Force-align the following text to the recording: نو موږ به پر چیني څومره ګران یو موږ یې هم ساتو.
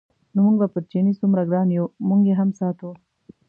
نو 0.33 0.39
موږ 0.45 0.55
به 0.61 0.67
پر 0.73 0.83
چیني 0.91 1.13
څومره 1.19 1.41
ګران 1.51 1.67
یو 1.77 1.85
موږ 2.07 2.21
یې 2.29 2.35
هم 2.39 2.49
ساتو. 2.59 2.89